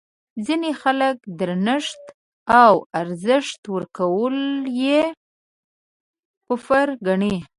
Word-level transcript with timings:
ځینې 0.45 0.71
خلک 0.81 1.15
درنښت 1.39 2.03
او 2.61 2.73
ارزښت 3.01 3.61
ورکول 3.75 4.37
یې 4.83 5.01
کفر 6.47 6.87
ګڼي. 7.07 7.35